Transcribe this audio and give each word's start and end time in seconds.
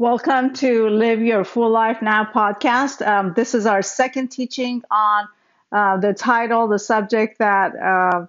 Welcome 0.00 0.52
to 0.54 0.88
Live 0.90 1.22
Your 1.22 1.42
Full 1.42 1.70
Life 1.70 2.02
Now 2.02 2.24
podcast. 2.24 3.04
Um, 3.04 3.32
this 3.34 3.52
is 3.52 3.66
our 3.66 3.82
second 3.82 4.28
teaching 4.28 4.80
on 4.92 5.26
uh, 5.72 5.96
the 5.96 6.14
title, 6.14 6.68
the 6.68 6.78
subject 6.78 7.40
that 7.40 7.74
uh, 7.74 8.26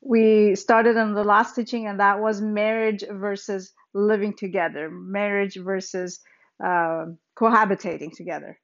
we 0.00 0.56
started 0.56 0.96
in 0.96 1.14
the 1.14 1.22
last 1.22 1.54
teaching, 1.54 1.86
and 1.86 2.00
that 2.00 2.18
was 2.18 2.40
marriage 2.40 3.04
versus 3.08 3.72
living 3.94 4.34
together, 4.34 4.90
marriage 4.90 5.54
versus 5.54 6.18
uh, 6.58 7.04
cohabitating 7.38 8.16
together. 8.16 8.58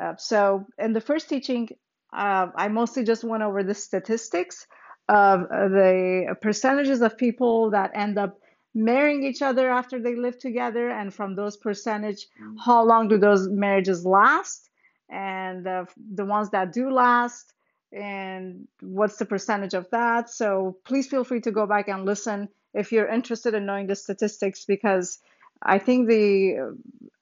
Uh, 0.00 0.14
so, 0.16 0.66
in 0.78 0.92
the 0.92 1.00
first 1.00 1.28
teaching, 1.28 1.68
uh, 2.16 2.46
I 2.54 2.68
mostly 2.68 3.02
just 3.02 3.24
went 3.24 3.42
over 3.42 3.64
the 3.64 3.74
statistics 3.74 4.68
of 5.08 5.48
the 5.48 6.36
percentages 6.40 7.02
of 7.02 7.18
people 7.18 7.70
that 7.70 7.90
end 7.92 8.18
up 8.18 8.38
marrying 8.74 9.24
each 9.24 9.42
other 9.42 9.70
after 9.70 10.00
they 10.00 10.16
live 10.16 10.38
together 10.38 10.90
and 10.90 11.12
from 11.12 11.34
those 11.34 11.56
percentage 11.56 12.26
mm. 12.40 12.54
how 12.64 12.84
long 12.84 13.08
do 13.08 13.18
those 13.18 13.48
marriages 13.48 14.04
last? 14.04 14.70
And 15.08 15.66
uh, 15.66 15.84
the 16.14 16.24
ones 16.24 16.50
that 16.50 16.72
do 16.72 16.90
last 16.90 17.52
and 17.92 18.66
what's 18.80 19.16
the 19.16 19.26
percentage 19.26 19.74
of 19.74 19.88
that? 19.90 20.28
So 20.30 20.76
please 20.84 21.06
feel 21.06 21.22
free 21.22 21.40
to 21.42 21.52
go 21.52 21.66
back 21.66 21.88
and 21.88 22.04
listen 22.04 22.48
if 22.72 22.90
you're 22.90 23.08
interested 23.08 23.54
in 23.54 23.66
knowing 23.66 23.86
the 23.86 23.94
statistics 23.94 24.64
because 24.64 25.20
i 25.62 25.78
think 25.78 26.08
the 26.08 26.74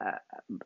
uh, 0.03 0.13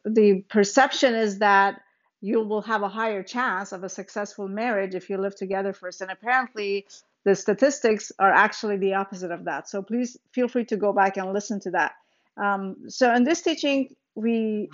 the 0.05 0.43
perception 0.49 1.15
is 1.15 1.41
that 1.41 1.81
you 2.21 2.41
will 2.41 2.63
have 2.63 2.83
a 2.83 2.89
higher 2.89 3.23
chance 3.23 3.73
of 3.73 3.85
a 3.85 3.89
successful 3.89 4.49
marriage 4.49 4.95
if 4.95 5.11
you 5.11 5.19
live 5.19 5.37
together 5.37 5.73
first. 5.73 6.01
And 6.01 6.11
apparently 6.11 6.87
the 7.27 7.35
statistics 7.35 8.13
are 8.21 8.31
actually 8.31 8.77
the 8.77 8.95
opposite 8.95 9.33
of 9.33 9.45
that. 9.47 9.69
So 9.69 9.83
please 9.83 10.17
feel 10.33 10.47
free 10.47 10.65
to 10.67 10.77
go 10.77 10.93
back 10.93 11.17
and 11.17 11.33
listen 11.33 11.59
to 11.63 11.71
that. 11.73 11.93
Um, 12.37 12.89
so 12.89 13.13
in 13.13 13.25
this 13.25 13.43
teaching, 13.43 13.97
we 14.15 14.71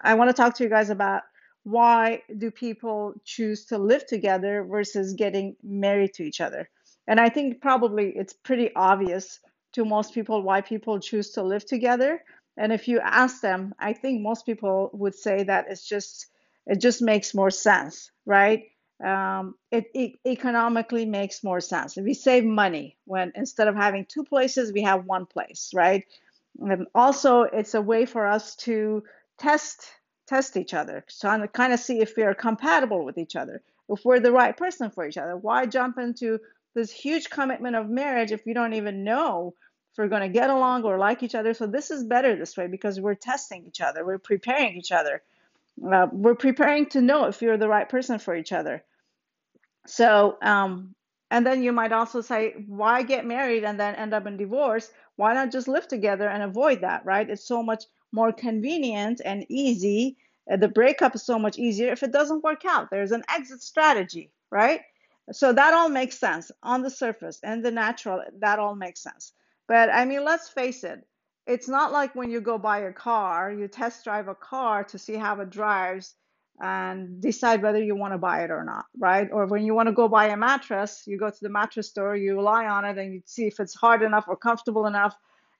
I 0.00 0.14
want 0.14 0.30
to 0.30 0.32
talk 0.32 0.54
to 0.54 0.64
you 0.64 0.70
guys 0.70 0.88
about 0.88 1.22
why 1.64 2.22
do 2.38 2.52
people 2.52 3.12
choose 3.24 3.64
to 3.66 3.78
live 3.78 4.06
together 4.06 4.62
versus 4.62 5.14
getting 5.14 5.56
married 5.64 6.14
to 6.14 6.22
each 6.22 6.40
other. 6.40 6.70
And 7.08 7.18
I 7.18 7.28
think 7.28 7.60
probably 7.60 8.12
it's 8.14 8.32
pretty 8.32 8.70
obvious 8.76 9.40
to 9.72 9.84
most 9.84 10.14
people 10.14 10.42
why 10.42 10.60
people 10.60 11.00
choose 11.00 11.32
to 11.32 11.42
live 11.42 11.66
together. 11.66 12.22
And 12.56 12.72
if 12.72 12.86
you 12.86 13.00
ask 13.00 13.40
them, 13.40 13.74
I 13.80 13.92
think 13.94 14.22
most 14.22 14.46
people 14.46 14.90
would 14.92 15.16
say 15.16 15.42
that 15.42 15.66
it's 15.70 15.84
just 15.84 16.26
it 16.68 16.80
just 16.80 17.02
makes 17.02 17.34
more 17.34 17.50
sense, 17.50 18.12
right? 18.24 18.62
Um, 19.04 19.54
it, 19.70 19.90
it, 19.94 20.18
economically 20.26 21.04
makes 21.04 21.44
more 21.44 21.60
sense. 21.60 21.96
We 21.96 22.14
save 22.14 22.44
money 22.44 22.96
when 23.04 23.32
instead 23.34 23.68
of 23.68 23.76
having 23.76 24.06
two 24.06 24.24
places, 24.24 24.72
we 24.72 24.82
have 24.82 25.04
one 25.04 25.26
place, 25.26 25.70
right? 25.74 26.04
And 26.58 26.86
also, 26.94 27.42
it's 27.42 27.74
a 27.74 27.82
way 27.82 28.06
for 28.06 28.26
us 28.26 28.56
to 28.56 29.02
test 29.38 29.90
test 30.26 30.56
each 30.56 30.74
other, 30.74 31.04
to 31.20 31.48
kind 31.52 31.72
of 31.72 31.78
see 31.78 32.00
if 32.00 32.16
we 32.16 32.24
are 32.24 32.34
compatible 32.34 33.04
with 33.04 33.16
each 33.16 33.36
other, 33.36 33.62
if 33.88 34.04
we're 34.04 34.18
the 34.18 34.32
right 34.32 34.56
person 34.56 34.90
for 34.90 35.06
each 35.06 35.18
other. 35.18 35.36
Why 35.36 35.66
jump 35.66 35.98
into 35.98 36.40
this 36.74 36.90
huge 36.90 37.30
commitment 37.30 37.76
of 37.76 37.88
marriage 37.88 38.32
if 38.32 38.44
we 38.44 38.52
don't 38.52 38.72
even 38.72 39.04
know 39.04 39.54
if 39.92 39.98
we're 39.98 40.08
going 40.08 40.22
to 40.22 40.28
get 40.28 40.50
along 40.50 40.82
or 40.82 40.98
like 40.98 41.22
each 41.22 41.36
other? 41.36 41.54
So 41.54 41.66
this 41.66 41.92
is 41.92 42.02
better 42.02 42.34
this 42.34 42.56
way 42.56 42.66
because 42.66 43.00
we're 43.00 43.14
testing 43.14 43.66
each 43.66 43.80
other, 43.80 44.04
we're 44.04 44.18
preparing 44.18 44.76
each 44.76 44.90
other 44.90 45.22
uh, 45.84 46.06
we're 46.12 46.34
preparing 46.34 46.86
to 46.86 47.00
know 47.00 47.26
if 47.26 47.42
you're 47.42 47.58
the 47.58 47.68
right 47.68 47.88
person 47.88 48.18
for 48.18 48.34
each 48.34 48.52
other. 48.52 48.84
So, 49.86 50.36
um, 50.42 50.94
and 51.30 51.46
then 51.46 51.62
you 51.62 51.72
might 51.72 51.92
also 51.92 52.20
say, 52.20 52.54
why 52.66 53.02
get 53.02 53.26
married 53.26 53.64
and 53.64 53.78
then 53.78 53.94
end 53.96 54.14
up 54.14 54.26
in 54.26 54.36
divorce? 54.36 54.90
Why 55.16 55.34
not 55.34 55.52
just 55.52 55.68
live 55.68 55.88
together 55.88 56.28
and 56.28 56.42
avoid 56.42 56.80
that, 56.82 57.04
right? 57.04 57.28
It's 57.28 57.46
so 57.46 57.62
much 57.62 57.84
more 58.12 58.32
convenient 58.32 59.20
and 59.24 59.44
easy. 59.48 60.16
Uh, 60.50 60.56
the 60.56 60.68
breakup 60.68 61.14
is 61.14 61.24
so 61.24 61.38
much 61.38 61.58
easier 61.58 61.92
if 61.92 62.02
it 62.02 62.12
doesn't 62.12 62.44
work 62.44 62.64
out. 62.64 62.90
There's 62.90 63.12
an 63.12 63.24
exit 63.28 63.62
strategy, 63.62 64.30
right? 64.50 64.80
So 65.32 65.52
that 65.52 65.74
all 65.74 65.88
makes 65.88 66.18
sense 66.18 66.52
on 66.62 66.82
the 66.82 66.90
surface 66.90 67.40
and 67.42 67.64
the 67.64 67.72
natural, 67.72 68.22
that 68.38 68.58
all 68.58 68.76
makes 68.76 69.02
sense. 69.02 69.32
But 69.66 69.90
I 69.92 70.04
mean, 70.04 70.24
let's 70.24 70.48
face 70.48 70.84
it, 70.84 71.04
it's 71.46 71.68
not 71.68 71.92
like 71.92 72.14
when 72.14 72.30
you 72.30 72.40
go 72.40 72.58
buy 72.58 72.80
a 72.80 72.92
car, 72.92 73.52
you 73.52 73.68
test 73.68 74.04
drive 74.04 74.28
a 74.28 74.34
car 74.34 74.84
to 74.84 74.98
see 74.98 75.14
how 75.14 75.40
it 75.40 75.50
drives 75.50 76.14
and 76.60 77.20
decide 77.20 77.62
whether 77.62 77.82
you 77.82 77.94
want 77.94 78.14
to 78.14 78.18
buy 78.18 78.42
it 78.42 78.50
or 78.50 78.64
not, 78.64 78.86
right? 78.98 79.28
Or 79.30 79.46
when 79.46 79.64
you 79.64 79.74
want 79.74 79.88
to 79.88 79.92
go 79.94 80.08
buy 80.08 80.28
a 80.28 80.36
mattress, 80.36 81.04
you 81.06 81.18
go 81.18 81.30
to 81.30 81.38
the 81.40 81.50
mattress 81.50 81.88
store, 81.88 82.16
you 82.16 82.40
lie 82.40 82.66
on 82.66 82.84
it, 82.84 82.98
and 82.98 83.12
you 83.12 83.22
see 83.26 83.46
if 83.46 83.60
it's 83.60 83.74
hard 83.74 84.02
enough 84.02 84.24
or 84.26 84.36
comfortable 84.36 84.86
enough, 84.86 85.14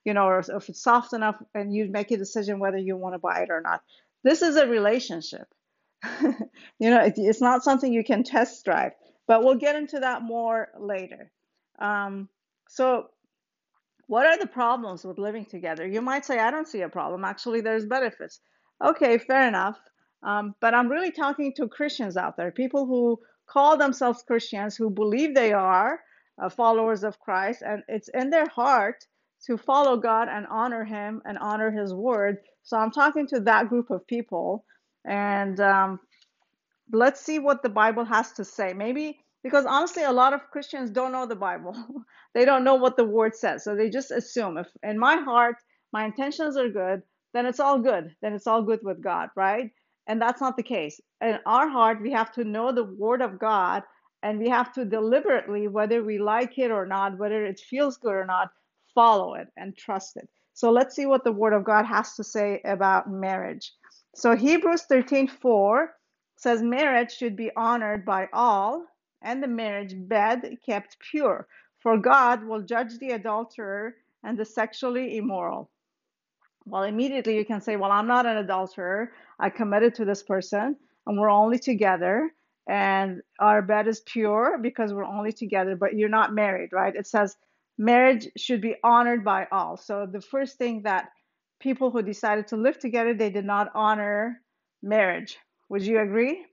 you 0.04 0.14
know, 0.14 0.24
or 0.24 0.38
if 0.40 0.68
it's 0.68 0.82
soft 0.82 1.12
enough, 1.12 1.36
and 1.54 1.74
you 1.74 1.88
make 1.90 2.10
a 2.10 2.16
decision 2.16 2.58
whether 2.58 2.78
you 2.78 2.96
want 2.96 3.14
to 3.14 3.18
buy 3.18 3.40
it 3.40 3.50
or 3.50 3.60
not. 3.60 3.82
This 4.24 4.42
is 4.42 4.56
a 4.56 4.66
relationship. 4.66 5.46
you 6.22 6.90
know, 6.90 7.00
it, 7.00 7.14
it's 7.16 7.40
not 7.40 7.62
something 7.62 7.92
you 7.92 8.04
can 8.04 8.24
test 8.24 8.64
drive, 8.64 8.92
but 9.28 9.44
we'll 9.44 9.56
get 9.56 9.76
into 9.76 10.00
that 10.00 10.22
more 10.22 10.68
later. 10.78 11.30
Um, 11.78 12.28
so 12.68 13.08
what 14.06 14.26
are 14.26 14.38
the 14.38 14.46
problems 14.46 15.04
with 15.04 15.18
living 15.18 15.44
together? 15.44 15.86
You 15.86 16.00
might 16.00 16.24
say, 16.24 16.38
I 16.38 16.50
don't 16.50 16.68
see 16.68 16.82
a 16.82 16.88
problem. 16.88 17.24
Actually, 17.24 17.60
there's 17.60 17.86
benefits. 17.86 18.40
Okay, 18.84 19.18
fair 19.18 19.48
enough. 19.48 19.78
Um, 20.22 20.54
but 20.60 20.74
I'm 20.74 20.88
really 20.88 21.10
talking 21.10 21.52
to 21.56 21.68
Christians 21.68 22.16
out 22.16 22.36
there, 22.36 22.50
people 22.50 22.86
who 22.86 23.18
call 23.46 23.76
themselves 23.76 24.24
Christians, 24.26 24.76
who 24.76 24.90
believe 24.90 25.34
they 25.34 25.52
are 25.52 26.00
uh, 26.40 26.48
followers 26.48 27.04
of 27.04 27.18
Christ, 27.20 27.62
and 27.66 27.82
it's 27.88 28.08
in 28.08 28.30
their 28.30 28.46
heart 28.48 29.04
to 29.46 29.56
follow 29.56 29.96
God 29.96 30.28
and 30.28 30.46
honor 30.50 30.84
Him 30.84 31.22
and 31.24 31.38
honor 31.38 31.70
His 31.70 31.94
word. 31.94 32.38
So 32.62 32.76
I'm 32.76 32.90
talking 32.90 33.26
to 33.28 33.40
that 33.40 33.68
group 33.68 33.90
of 33.90 34.06
people, 34.06 34.64
and 35.04 35.60
um, 35.60 36.00
let's 36.92 37.20
see 37.20 37.38
what 37.38 37.62
the 37.62 37.68
Bible 37.68 38.04
has 38.04 38.32
to 38.32 38.44
say. 38.44 38.72
Maybe 38.72 39.20
because 39.46 39.66
honestly 39.66 40.02
a 40.02 40.12
lot 40.12 40.34
of 40.34 40.50
christians 40.50 40.90
don't 40.90 41.12
know 41.12 41.26
the 41.26 41.36
bible. 41.36 41.74
They 42.34 42.44
don't 42.46 42.64
know 42.64 42.74
what 42.76 42.96
the 42.98 43.04
word 43.04 43.34
says. 43.36 43.64
So 43.64 43.76
they 43.76 43.90
just 43.90 44.10
assume 44.10 44.58
if 44.58 44.68
in 44.82 44.98
my 44.98 45.16
heart 45.16 45.56
my 45.92 46.06
intentions 46.06 46.56
are 46.58 46.68
good 46.70 47.02
then 47.34 47.46
it's 47.46 47.60
all 47.60 47.78
good. 47.80 48.14
Then 48.22 48.34
it's 48.34 48.48
all 48.48 48.62
good 48.62 48.80
with 48.82 49.02
god 49.02 49.30
right? 49.36 49.70
And 50.08 50.20
that's 50.22 50.42
not 50.42 50.56
the 50.58 50.64
case. 50.64 51.00
In 51.22 51.38
our 51.46 51.68
heart 51.68 52.02
we 52.02 52.12
have 52.12 52.32
to 52.34 52.44
know 52.44 52.72
the 52.72 52.84
word 52.84 53.22
of 53.22 53.38
god 53.38 53.84
and 54.24 54.40
we 54.40 54.50
have 54.50 54.72
to 54.74 54.84
deliberately 54.84 55.68
whether 55.68 56.02
we 56.04 56.18
like 56.18 56.58
it 56.58 56.72
or 56.72 56.86
not 56.86 57.18
whether 57.18 57.46
it 57.46 57.60
feels 57.60 57.98
good 57.98 58.14
or 58.14 58.26
not 58.26 58.50
follow 58.94 59.34
it 59.34 59.48
and 59.56 59.78
trust 59.78 60.16
it. 60.18 60.28
So 60.54 60.72
let's 60.72 60.96
see 60.96 61.06
what 61.06 61.24
the 61.24 61.32
word 61.42 61.54
of 61.54 61.64
god 61.64 61.86
has 61.86 62.16
to 62.16 62.24
say 62.24 62.60
about 62.66 63.10
marriage. 63.10 63.72
So 64.16 64.36
hebrews 64.36 64.82
13 64.82 65.28
4 65.28 65.94
says 66.36 66.62
marriage 66.62 67.12
should 67.12 67.36
be 67.36 67.52
honored 67.56 68.04
by 68.04 68.28
all 68.32 68.84
and 69.22 69.42
the 69.42 69.48
marriage 69.48 69.94
bed 69.96 70.58
kept 70.64 70.98
pure. 70.98 71.46
For 71.80 71.98
God 71.98 72.44
will 72.44 72.62
judge 72.62 72.98
the 72.98 73.10
adulterer 73.10 73.94
and 74.22 74.38
the 74.38 74.44
sexually 74.44 75.16
immoral. 75.16 75.70
Well, 76.64 76.82
immediately 76.82 77.36
you 77.36 77.44
can 77.44 77.60
say, 77.60 77.76
Well, 77.76 77.92
I'm 77.92 78.08
not 78.08 78.26
an 78.26 78.38
adulterer. 78.38 79.12
I 79.38 79.50
committed 79.50 79.94
to 79.96 80.04
this 80.04 80.22
person 80.22 80.76
and 81.06 81.18
we're 81.18 81.30
only 81.30 81.58
together 81.58 82.32
and 82.68 83.22
our 83.38 83.62
bed 83.62 83.86
is 83.86 84.00
pure 84.00 84.58
because 84.60 84.92
we're 84.92 85.04
only 85.04 85.32
together, 85.32 85.76
but 85.76 85.94
you're 85.94 86.08
not 86.08 86.34
married, 86.34 86.70
right? 86.72 86.94
It 86.96 87.06
says 87.06 87.36
marriage 87.78 88.28
should 88.36 88.60
be 88.60 88.74
honored 88.82 89.24
by 89.24 89.46
all. 89.52 89.76
So 89.76 90.06
the 90.10 90.20
first 90.20 90.58
thing 90.58 90.82
that 90.82 91.10
people 91.60 91.90
who 91.90 92.02
decided 92.02 92.48
to 92.48 92.56
live 92.56 92.78
together, 92.78 93.14
they 93.14 93.30
did 93.30 93.44
not 93.44 93.70
honor 93.74 94.40
marriage. 94.82 95.38
Would 95.68 95.82
you 95.82 96.00
agree? 96.00 96.44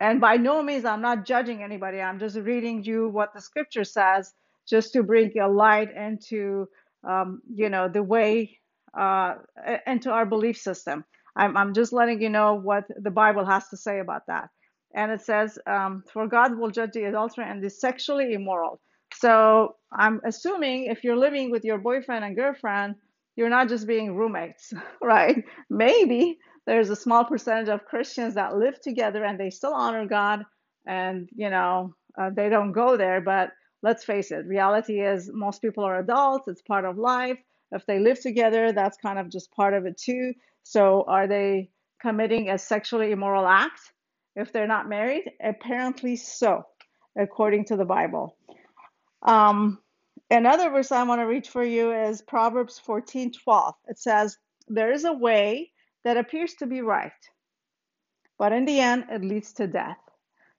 And 0.00 0.20
by 0.20 0.36
no 0.36 0.62
means, 0.62 0.84
I'm 0.84 1.02
not 1.02 1.24
judging 1.26 1.62
anybody. 1.62 2.00
I'm 2.00 2.18
just 2.18 2.36
reading 2.36 2.84
you 2.84 3.08
what 3.08 3.34
the 3.34 3.40
scripture 3.40 3.84
says, 3.84 4.32
just 4.68 4.92
to 4.92 5.02
bring 5.02 5.36
a 5.38 5.48
light 5.48 5.94
into, 5.96 6.68
um, 7.08 7.42
you 7.52 7.68
know, 7.68 7.88
the 7.88 8.02
way 8.02 8.58
uh, 8.96 9.34
into 9.86 10.10
our 10.10 10.26
belief 10.26 10.56
system. 10.56 11.04
I'm, 11.36 11.56
I'm 11.56 11.74
just 11.74 11.92
letting 11.92 12.20
you 12.22 12.30
know 12.30 12.54
what 12.54 12.84
the 13.00 13.10
Bible 13.10 13.44
has 13.44 13.68
to 13.68 13.76
say 13.76 14.00
about 14.00 14.26
that. 14.28 14.50
And 14.94 15.12
it 15.12 15.20
says, 15.20 15.58
um, 15.66 16.02
"For 16.12 16.26
God 16.26 16.56
will 16.58 16.70
judge 16.70 16.92
the 16.92 17.04
adulterer 17.04 17.44
and 17.44 17.62
the 17.62 17.70
sexually 17.70 18.32
immoral." 18.32 18.80
So 19.14 19.76
I'm 19.92 20.20
assuming 20.24 20.86
if 20.86 21.04
you're 21.04 21.16
living 21.16 21.50
with 21.50 21.64
your 21.64 21.78
boyfriend 21.78 22.24
and 22.24 22.36
girlfriend, 22.36 22.96
you're 23.36 23.50
not 23.50 23.68
just 23.68 23.86
being 23.86 24.14
roommates, 24.14 24.72
right? 25.02 25.44
Maybe 25.70 26.38
there's 26.68 26.90
a 26.90 26.96
small 26.96 27.24
percentage 27.24 27.70
of 27.70 27.86
Christians 27.86 28.34
that 28.34 28.58
live 28.58 28.78
together 28.78 29.24
and 29.24 29.40
they 29.40 29.48
still 29.48 29.72
honor 29.72 30.04
God 30.04 30.44
and, 30.86 31.26
you 31.34 31.48
know, 31.48 31.94
uh, 32.20 32.28
they 32.28 32.50
don't 32.50 32.72
go 32.72 32.98
there. 32.98 33.22
But 33.22 33.52
let's 33.82 34.04
face 34.04 34.30
it, 34.32 34.44
reality 34.44 35.00
is 35.00 35.30
most 35.32 35.62
people 35.62 35.82
are 35.82 35.98
adults, 35.98 36.46
it's 36.46 36.60
part 36.60 36.84
of 36.84 36.98
life. 36.98 37.38
If 37.72 37.86
they 37.86 37.98
live 37.98 38.20
together, 38.20 38.72
that's 38.72 38.98
kind 38.98 39.18
of 39.18 39.30
just 39.30 39.50
part 39.52 39.72
of 39.72 39.86
it 39.86 39.96
too. 39.96 40.34
So 40.62 41.06
are 41.08 41.26
they 41.26 41.70
committing 42.02 42.50
a 42.50 42.58
sexually 42.58 43.12
immoral 43.12 43.46
act 43.46 43.80
if 44.36 44.52
they're 44.52 44.66
not 44.66 44.90
married? 44.90 45.24
Apparently 45.42 46.16
so, 46.16 46.64
according 47.18 47.64
to 47.66 47.76
the 47.76 47.86
Bible. 47.86 48.36
Um, 49.22 49.78
another 50.30 50.68
verse 50.68 50.92
I 50.92 51.02
want 51.04 51.22
to 51.22 51.26
read 51.26 51.46
for 51.46 51.64
you 51.64 51.92
is 51.92 52.20
Proverbs 52.20 52.78
14 52.78 53.32
12. 53.42 53.74
It 53.86 53.98
says, 53.98 54.36
There 54.68 54.92
is 54.92 55.06
a 55.06 55.14
way 55.14 55.70
that 56.08 56.16
appears 56.16 56.54
to 56.54 56.66
be 56.66 56.80
right, 56.80 57.12
but 58.38 58.50
in 58.50 58.64
the 58.64 58.80
end, 58.80 59.04
it 59.10 59.22
leads 59.22 59.52
to 59.52 59.66
death. 59.66 59.98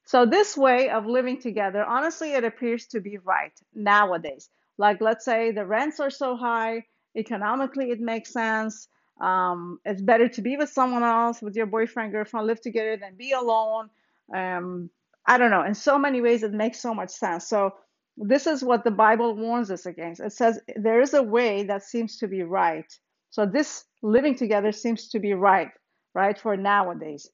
So, 0.06 0.28
this 0.28 0.56
way 0.56 0.92
of 0.92 1.08
living 1.08 1.42
together, 1.42 1.84
honestly, 1.84 2.34
it 2.34 2.44
appears 2.44 2.86
to 2.90 3.00
be 3.02 3.18
right 3.18 3.52
nowadays. 3.74 4.48
Like, 4.78 5.02
let's 5.02 5.26
say 5.26 5.52
the 5.52 5.66
rents 5.66 6.00
are 6.00 6.12
so 6.12 6.36
high, 6.36 6.86
economically, 7.18 7.90
it 7.90 8.00
makes 8.00 8.32
sense. 8.32 8.90
Um, 9.20 9.80
it's 9.86 10.04
better 10.04 10.30
to 10.30 10.42
be 10.44 10.56
with 10.56 10.70
someone 10.70 11.02
else, 11.02 11.42
with 11.42 11.56
your 11.56 11.66
boyfriend, 11.66 12.12
girlfriend, 12.12 12.46
live 12.46 12.62
together 12.62 12.96
than 12.96 13.16
be 13.16 13.32
alone. 13.32 13.90
Um, 14.32 14.92
I 15.26 15.40
don't 15.40 15.50
know. 15.50 15.64
In 15.64 15.74
so 15.74 15.98
many 15.98 16.22
ways, 16.22 16.44
it 16.44 16.54
makes 16.54 16.80
so 16.80 16.94
much 16.94 17.10
sense. 17.10 17.48
So, 17.48 17.74
this 18.18 18.46
is 18.46 18.64
what 18.64 18.84
the 18.84 18.92
Bible 18.92 19.36
warns 19.36 19.72
us 19.72 19.88
against. 19.88 20.22
It 20.22 20.34
says 20.34 20.60
there 20.76 21.02
is 21.02 21.16
a 21.16 21.24
way 21.24 21.64
that 21.64 21.82
seems 21.84 22.18
to 22.20 22.28
be 22.28 22.44
right. 22.44 22.92
So, 23.32 23.48
this 23.48 23.86
living 24.02 24.36
together 24.36 24.72
seems 24.72 25.10
to 25.10 25.20
be 25.20 25.34
right, 25.34 25.70
right, 26.16 26.38
for 26.38 26.58
nowadays. 26.58 27.30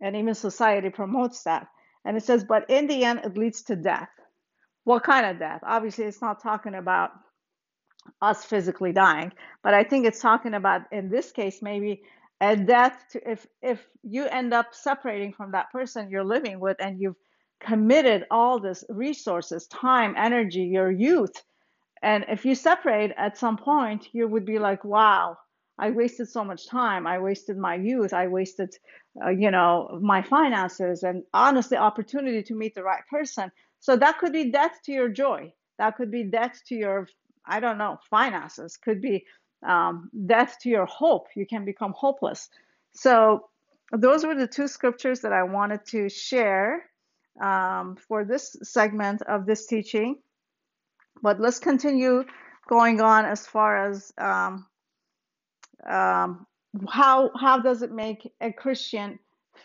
And 0.00 0.16
even 0.16 0.34
society 0.34 0.90
promotes 0.90 1.44
that. 1.44 1.68
And 2.04 2.16
it 2.16 2.24
says, 2.24 2.44
but 2.44 2.70
in 2.70 2.86
the 2.86 3.04
end, 3.04 3.20
it 3.24 3.36
leads 3.36 3.62
to 3.64 3.76
death. 3.76 4.08
What 4.84 5.04
kind 5.04 5.26
of 5.26 5.38
death? 5.38 5.60
Obviously, 5.66 6.04
it's 6.04 6.22
not 6.22 6.42
talking 6.42 6.74
about 6.74 7.10
us 8.22 8.44
physically 8.44 8.92
dying, 8.92 9.32
but 9.62 9.74
I 9.74 9.84
think 9.84 10.06
it's 10.06 10.20
talking 10.20 10.54
about, 10.54 10.82
in 10.92 11.10
this 11.10 11.32
case, 11.32 11.60
maybe 11.62 12.02
a 12.40 12.56
death 12.56 13.04
to 13.12 13.30
if 13.30 13.46
if 13.62 13.86
you 14.02 14.26
end 14.26 14.54
up 14.54 14.74
separating 14.74 15.32
from 15.34 15.52
that 15.52 15.70
person 15.70 16.10
you're 16.10 16.24
living 16.24 16.58
with 16.60 16.78
and 16.80 16.98
you've 17.00 17.16
committed 17.60 18.24
all 18.30 18.58
this 18.58 18.84
resources, 18.88 19.66
time, 19.66 20.14
energy, 20.16 20.62
your 20.62 20.90
youth 20.90 21.32
and 22.02 22.24
if 22.28 22.44
you 22.46 22.54
separate 22.54 23.12
at 23.16 23.36
some 23.38 23.58
point, 23.58 24.08
you 24.12 24.26
would 24.26 24.46
be 24.46 24.58
like, 24.58 24.84
wow, 24.84 25.36
I 25.80 25.90
wasted 25.90 26.28
so 26.28 26.44
much 26.44 26.68
time. 26.68 27.06
I 27.06 27.18
wasted 27.18 27.56
my 27.56 27.74
youth. 27.74 28.12
I 28.12 28.26
wasted, 28.26 28.76
uh, 29.24 29.30
you 29.30 29.50
know, 29.50 29.98
my 30.02 30.20
finances 30.22 31.02
and 31.02 31.22
honestly, 31.32 31.78
opportunity 31.78 32.42
to 32.42 32.54
meet 32.54 32.74
the 32.74 32.82
right 32.82 33.02
person. 33.10 33.50
So 33.80 33.96
that 33.96 34.18
could 34.18 34.32
be 34.32 34.50
death 34.50 34.78
to 34.84 34.92
your 34.92 35.08
joy. 35.08 35.54
That 35.78 35.96
could 35.96 36.10
be 36.10 36.24
death 36.24 36.60
to 36.68 36.74
your, 36.74 37.08
I 37.46 37.60
don't 37.60 37.78
know, 37.78 37.98
finances. 38.10 38.76
Could 38.76 39.00
be 39.00 39.24
um, 39.66 40.10
death 40.26 40.58
to 40.62 40.68
your 40.68 40.84
hope. 40.84 41.28
You 41.34 41.46
can 41.46 41.64
become 41.64 41.94
hopeless. 41.96 42.50
So 42.92 43.48
those 43.90 44.26
were 44.26 44.34
the 44.34 44.46
two 44.46 44.68
scriptures 44.68 45.20
that 45.20 45.32
I 45.32 45.44
wanted 45.44 45.86
to 45.86 46.10
share 46.10 46.84
um, 47.40 47.96
for 48.06 48.24
this 48.26 48.54
segment 48.62 49.22
of 49.22 49.46
this 49.46 49.66
teaching. 49.66 50.16
But 51.22 51.40
let's 51.40 51.58
continue 51.58 52.24
going 52.68 53.00
on 53.00 53.24
as 53.24 53.46
far 53.46 53.88
as 53.88 54.12
um, 54.18 54.66
um, 55.88 56.46
how 56.88 57.30
how 57.38 57.58
does 57.58 57.82
it 57.82 57.92
make 57.92 58.30
a 58.40 58.52
Christian 58.52 59.18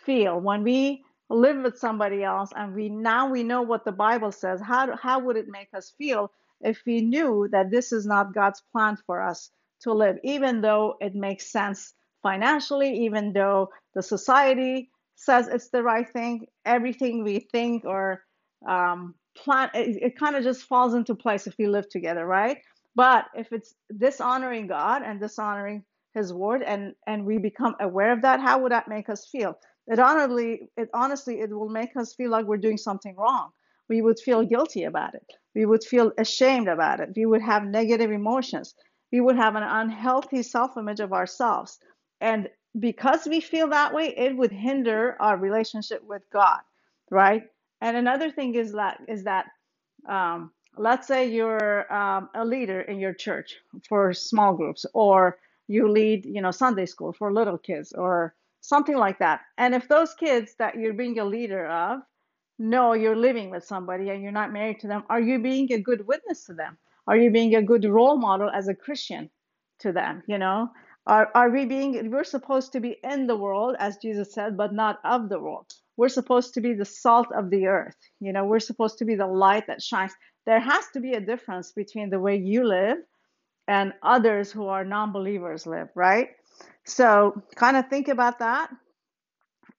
feel 0.04 0.40
when 0.40 0.62
we 0.62 1.04
live 1.28 1.62
with 1.62 1.78
somebody 1.78 2.22
else 2.22 2.50
and 2.54 2.74
we 2.74 2.88
now 2.88 3.28
we 3.30 3.42
know 3.42 3.62
what 3.62 3.84
the 3.84 3.92
Bible 3.92 4.32
says? 4.32 4.60
How 4.60 4.96
how 4.96 5.20
would 5.20 5.36
it 5.36 5.48
make 5.48 5.68
us 5.74 5.92
feel 5.98 6.30
if 6.60 6.82
we 6.86 7.00
knew 7.00 7.48
that 7.52 7.70
this 7.70 7.92
is 7.92 8.06
not 8.06 8.34
God's 8.34 8.62
plan 8.72 8.96
for 9.06 9.22
us 9.22 9.50
to 9.82 9.92
live, 9.92 10.18
even 10.24 10.60
though 10.60 10.96
it 11.00 11.14
makes 11.14 11.50
sense 11.52 11.94
financially, 12.22 13.04
even 13.04 13.32
though 13.32 13.68
the 13.94 14.02
society 14.02 14.90
says 15.16 15.48
it's 15.48 15.68
the 15.68 15.82
right 15.82 16.08
thing, 16.08 16.46
everything 16.64 17.22
we 17.22 17.40
think 17.52 17.84
or 17.84 18.22
um, 18.68 19.14
plan 19.36 19.70
it, 19.74 20.02
it 20.02 20.18
kind 20.18 20.34
of 20.34 20.42
just 20.42 20.62
falls 20.62 20.94
into 20.94 21.14
place 21.14 21.46
if 21.46 21.54
we 21.58 21.66
live 21.66 21.88
together, 21.88 22.26
right? 22.26 22.58
But 22.94 23.26
if 23.34 23.52
it's 23.52 23.74
dishonoring 23.96 24.66
God 24.66 25.02
and 25.02 25.20
dishonoring 25.20 25.84
his 26.16 26.32
word 26.34 26.62
and 26.62 26.94
and 27.06 27.26
we 27.26 27.38
become 27.38 27.76
aware 27.80 28.12
of 28.12 28.22
that 28.22 28.40
how 28.40 28.60
would 28.60 28.72
that 28.72 28.88
make 28.88 29.08
us 29.10 29.26
feel? 29.26 29.58
It 29.86 30.00
honestly 30.00 30.70
it 30.76 30.90
honestly 30.94 31.40
it 31.40 31.50
will 31.50 31.70
make 31.70 31.96
us 31.96 32.14
feel 32.14 32.30
like 32.30 32.46
we're 32.46 32.66
doing 32.66 32.78
something 32.78 33.16
wrong. 33.16 33.50
We 33.88 34.02
would 34.02 34.18
feel 34.20 34.44
guilty 34.44 34.84
about 34.84 35.14
it. 35.14 35.26
We 35.54 35.66
would 35.66 35.84
feel 35.84 36.12
ashamed 36.18 36.68
about 36.68 37.00
it. 37.00 37.10
We 37.16 37.26
would 37.26 37.42
have 37.42 37.64
negative 37.64 38.10
emotions. 38.12 38.74
We 39.12 39.20
would 39.20 39.36
have 39.36 39.56
an 39.56 39.64
unhealthy 39.64 40.42
self-image 40.42 41.00
of 41.00 41.12
ourselves. 41.12 41.78
And 42.20 42.50
because 42.80 43.26
we 43.26 43.40
feel 43.40 43.68
that 43.70 43.94
way 43.94 44.14
it 44.16 44.36
would 44.36 44.52
hinder 44.52 45.16
our 45.20 45.36
relationship 45.36 46.02
with 46.04 46.22
god 46.32 46.60
right? 47.10 47.44
And 47.80 47.96
another 47.96 48.30
thing 48.30 48.54
is 48.54 48.72
that 48.72 48.98
is 49.08 49.24
that 49.24 49.46
um, 50.08 50.52
let's 50.76 51.06
say 51.06 51.30
you're 51.30 51.92
um, 51.92 52.30
a 52.34 52.44
leader 52.44 52.80
in 52.82 52.98
your 53.00 53.14
church 53.14 53.56
for 53.88 54.12
small 54.12 54.54
groups 54.54 54.86
or 54.94 55.38
you 55.68 55.88
lead 55.90 56.24
you 56.24 56.40
know 56.40 56.50
sunday 56.50 56.86
school 56.86 57.12
for 57.12 57.32
little 57.32 57.58
kids 57.58 57.92
or 57.92 58.34
something 58.66 58.96
like 58.96 59.18
that. 59.20 59.40
And 59.58 59.74
if 59.74 59.88
those 59.88 60.14
kids 60.14 60.54
that 60.58 60.74
you're 60.76 60.92
being 60.92 61.18
a 61.18 61.24
leader 61.24 61.66
of 61.66 62.00
know 62.58 62.94
you're 62.94 63.16
living 63.16 63.50
with 63.50 63.64
somebody 63.64 64.10
and 64.10 64.22
you're 64.22 64.32
not 64.32 64.52
married 64.52 64.80
to 64.80 64.88
them 64.88 65.04
are 65.08 65.20
you 65.20 65.38
being 65.38 65.72
a 65.72 65.78
good 65.78 66.06
witness 66.06 66.44
to 66.46 66.54
them? 66.54 66.76
Are 67.06 67.16
you 67.16 67.30
being 67.30 67.54
a 67.54 67.62
good 67.62 67.84
role 67.84 68.16
model 68.16 68.50
as 68.50 68.66
a 68.68 68.74
christian 68.74 69.30
to 69.80 69.92
them 69.92 70.22
you 70.26 70.38
know? 70.38 70.68
Are, 71.06 71.30
are 71.36 71.50
we 71.50 71.66
being 71.66 72.10
we're 72.10 72.24
supposed 72.24 72.72
to 72.72 72.80
be 72.80 72.96
in 73.04 73.28
the 73.28 73.36
world 73.36 73.76
as 73.78 73.98
jesus 73.98 74.34
said 74.34 74.56
but 74.56 74.72
not 74.72 74.98
of 75.04 75.28
the 75.28 75.38
world. 75.38 75.70
We're 75.96 76.08
supposed 76.08 76.54
to 76.54 76.60
be 76.60 76.74
the 76.74 76.84
salt 76.84 77.28
of 77.32 77.50
the 77.50 77.66
earth 77.66 78.00
you 78.20 78.32
know? 78.32 78.44
We're 78.46 78.68
supposed 78.70 78.98
to 78.98 79.04
be 79.04 79.14
the 79.14 79.26
light 79.26 79.66
that 79.68 79.82
shines. 79.82 80.12
There 80.46 80.60
has 80.60 80.84
to 80.94 81.00
be 81.00 81.12
a 81.12 81.20
difference 81.20 81.72
between 81.72 82.10
the 82.10 82.20
way 82.20 82.36
you 82.36 82.64
live 82.66 82.98
and 83.68 83.92
others 84.02 84.52
who 84.52 84.66
are 84.66 84.84
non-believers 84.84 85.66
live 85.66 85.88
right 85.94 86.30
so 86.84 87.42
kind 87.54 87.76
of 87.76 87.88
think 87.88 88.08
about 88.08 88.38
that 88.38 88.70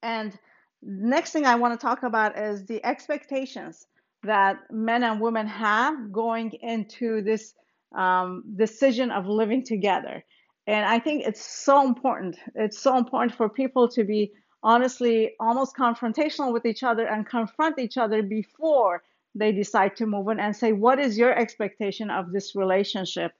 and 0.03 0.37
next 0.81 1.31
thing 1.31 1.45
I 1.45 1.55
want 1.55 1.79
to 1.79 1.85
talk 1.85 2.03
about 2.03 2.37
is 2.37 2.65
the 2.65 2.83
expectations 2.85 3.87
that 4.23 4.59
men 4.71 5.03
and 5.03 5.21
women 5.21 5.47
have 5.47 6.11
going 6.11 6.51
into 6.61 7.21
this 7.21 7.53
um, 7.95 8.43
decision 8.55 9.11
of 9.11 9.27
living 9.27 9.63
together. 9.63 10.23
And 10.65 10.85
I 10.85 10.99
think 10.99 11.25
it's 11.25 11.43
so 11.43 11.85
important. 11.85 12.37
It's 12.55 12.79
so 12.79 12.97
important 12.97 13.35
for 13.35 13.47
people 13.47 13.87
to 13.89 14.03
be 14.03 14.33
honestly 14.63 15.33
almost 15.39 15.75
confrontational 15.75 16.51
with 16.51 16.65
each 16.65 16.83
other 16.83 17.07
and 17.07 17.25
confront 17.25 17.79
each 17.79 17.97
other 17.97 18.21
before 18.21 19.03
they 19.33 19.51
decide 19.51 19.95
to 19.97 20.05
move 20.05 20.27
in 20.29 20.39
and 20.39 20.55
say, 20.55 20.73
What 20.73 20.99
is 20.99 21.17
your 21.17 21.33
expectation 21.33 22.09
of 22.09 22.31
this 22.31 22.55
relationship? 22.55 23.33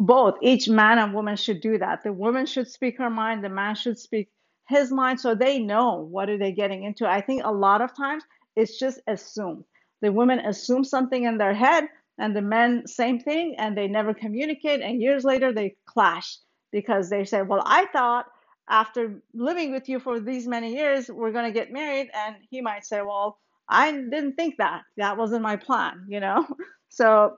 Both 0.00 0.36
each 0.42 0.68
man 0.68 0.98
and 0.98 1.14
woman 1.14 1.36
should 1.36 1.60
do 1.60 1.78
that. 1.78 2.02
The 2.02 2.12
woman 2.12 2.46
should 2.46 2.68
speak 2.68 2.98
her 2.98 3.10
mind 3.10 3.44
the 3.44 3.48
man 3.48 3.74
should 3.74 3.98
speak 3.98 4.28
his 4.68 4.90
mind 4.90 5.20
so 5.20 5.34
they 5.34 5.58
know 5.58 6.08
what 6.10 6.28
are 6.30 6.38
they 6.38 6.52
getting 6.52 6.84
into. 6.84 7.06
I 7.08 7.20
think 7.20 7.42
a 7.44 7.52
lot 7.52 7.80
of 7.82 7.96
times 7.96 8.24
it's 8.56 8.78
just 8.78 9.00
assumed. 9.06 9.64
The 10.02 10.12
women 10.12 10.40
assume 10.40 10.84
something 10.84 11.24
in 11.24 11.38
their 11.38 11.54
head 11.54 11.88
and 12.18 12.34
the 12.34 12.42
men 12.42 12.86
same 12.86 13.20
thing 13.20 13.54
and 13.58 13.76
they 13.76 13.88
never 13.88 14.14
communicate 14.14 14.80
and 14.80 15.02
years 15.02 15.24
later 15.24 15.52
they 15.52 15.76
clash 15.86 16.38
because 16.72 17.10
they 17.10 17.24
say 17.24 17.42
well 17.42 17.62
i 17.66 17.86
thought 17.86 18.26
after 18.68 19.20
living 19.34 19.72
with 19.72 19.88
you 19.88 20.00
for 20.00 20.18
these 20.20 20.46
many 20.46 20.74
years 20.74 21.08
we're 21.08 21.32
going 21.32 21.44
to 21.44 21.58
get 21.58 21.72
married 21.72 22.08
and 22.14 22.36
he 22.50 22.60
might 22.60 22.84
say 22.84 23.02
well 23.02 23.38
i 23.68 23.90
didn't 23.92 24.34
think 24.34 24.56
that. 24.58 24.82
That 24.96 25.16
wasn't 25.16 25.42
my 25.42 25.56
plan 25.56 26.06
you 26.08 26.20
know? 26.20 26.46
So 26.88 27.36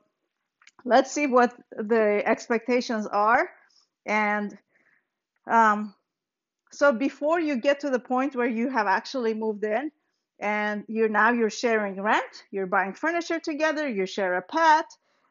let's 0.85 1.11
see 1.13 1.27
what 1.27 1.55
the 1.71 2.23
expectations 2.25 3.07
are. 3.07 3.49
And 4.07 4.57
um, 5.51 5.95
so 6.73 6.93
before 6.93 7.41
you 7.41 7.57
get 7.57 7.81
to 7.81 7.91
the 7.91 7.99
point 7.99 8.37
where 8.37 8.49
you 8.49 8.71
have 8.71 8.87
actually 8.87 9.35
moved 9.35 9.65
in 9.65 9.91
and 10.41 10.85
you're 10.89 11.09
now 11.09 11.33
you're 11.33 11.51
sharing 11.51 12.01
rent 12.01 12.45
you're 12.53 12.67
buying 12.67 12.93
furniture 12.93 13.41
together 13.41 13.89
you 13.89 14.07
share 14.07 14.37
a 14.37 14.43
pet 14.43 14.85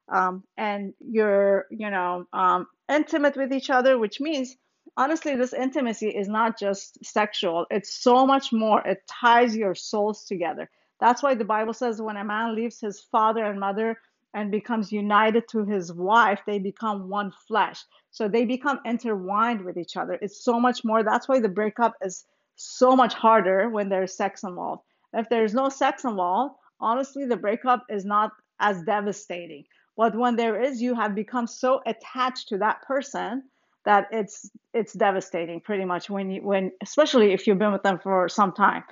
um, 0.10 0.44
and 0.58 0.94
you're 1.00 1.66
you 1.72 1.90
know 1.90 2.26
um, 2.34 2.68
intimate 2.90 3.38
with 3.38 3.54
each 3.54 3.70
other 3.70 3.98
which 3.98 4.20
means 4.20 4.58
honestly 4.98 5.36
this 5.36 5.54
intimacy 5.54 6.10
is 6.10 6.28
not 6.28 6.60
just 6.60 7.04
sexual. 7.06 7.66
It's 7.70 7.94
so 7.94 8.26
much 8.26 8.52
more. 8.52 8.82
It 8.86 9.04
ties 9.08 9.56
your 9.56 9.76
souls 9.76 10.26
together. 10.26 10.70
That's 11.00 11.22
why 11.22 11.36
the 11.36 11.46
bible 11.46 11.74
says 11.74 12.02
when 12.02 12.18
a 12.18 12.24
man 12.24 12.56
leaves 12.56 12.82
his 12.82 13.00
father 13.00 13.46
and 13.46 13.60
mother 13.60 13.98
and 14.38 14.52
becomes 14.52 14.92
united 14.92 15.48
to 15.48 15.66
his 15.66 15.92
wife, 15.92 16.40
they 16.46 16.60
become 16.60 17.10
one 17.10 17.32
flesh. 17.48 17.84
So 18.12 18.28
they 18.28 18.46
become 18.46 18.80
intertwined 18.86 19.66
with 19.66 19.78
each 19.78 19.98
other. 19.98 20.20
It's 20.22 20.44
so 20.44 20.60
much 20.60 20.86
more. 20.86 21.02
That's 21.04 21.28
why 21.28 21.40
the 21.40 21.50
breakup 21.50 21.96
is 22.04 22.24
so 22.56 22.96
much 22.96 23.16
harder 23.16 23.68
when 23.68 23.90
there's 23.90 24.16
sex 24.16 24.44
involved. 24.44 24.84
If 25.14 25.28
there's 25.30 25.56
no 25.56 25.70
sex 25.70 26.04
involved, 26.04 26.54
honestly, 26.80 27.26
the 27.26 27.36
breakup 27.36 27.84
is 27.90 28.06
not 28.06 28.32
as 28.60 28.84
devastating. 28.84 29.64
But 29.98 30.16
when 30.16 30.36
there 30.36 30.62
is, 30.62 30.84
you 30.84 30.94
have 30.94 31.16
become 31.16 31.48
so 31.48 31.82
attached 31.88 32.50
to 32.50 32.60
that 32.60 32.84
person 32.84 33.42
that 33.86 34.08
it's 34.12 34.52
it's 34.74 34.94
devastating 34.94 35.62
pretty 35.62 35.86
much 35.86 36.10
when 36.10 36.30
you 36.30 36.42
when 36.44 36.72
especially 36.84 37.32
if 37.32 37.48
you've 37.48 37.58
been 37.58 37.72
with 37.72 37.84
them 37.84 37.98
for 37.98 38.28
some 38.28 38.52
time 38.52 38.84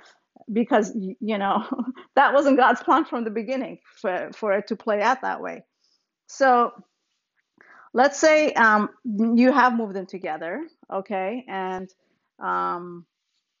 because 0.52 0.92
you 0.96 1.38
know 1.38 1.64
that 2.16 2.34
wasn't 2.34 2.58
God's 2.58 2.82
plan 2.82 3.04
from 3.04 3.24
the 3.24 3.30
beginning 3.30 3.78
for, 4.00 4.30
for 4.34 4.52
it 4.54 4.68
to 4.68 4.76
play 4.76 5.02
out 5.02 5.22
that 5.22 5.40
way. 5.42 5.64
So 6.28 6.72
let's 7.94 8.18
say 8.18 8.52
um, 8.54 8.90
you 9.04 9.52
have 9.52 9.74
moved 9.76 9.96
in 9.96 10.06
together, 10.06 10.66
okay, 10.92 11.44
and 11.48 11.88
Um, 12.40 13.06